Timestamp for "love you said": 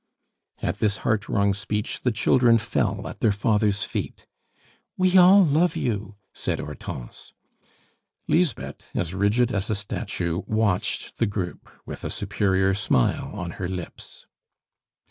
5.45-6.59